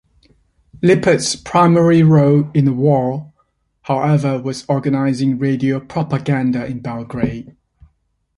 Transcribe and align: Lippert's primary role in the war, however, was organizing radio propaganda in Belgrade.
Lippert's 0.81 1.35
primary 1.35 2.01
role 2.01 2.49
in 2.55 2.65
the 2.65 2.73
war, 2.73 3.31
however, 3.83 4.39
was 4.41 4.65
organizing 4.67 5.37
radio 5.37 5.79
propaganda 5.79 6.65
in 6.65 6.79
Belgrade. 6.79 7.55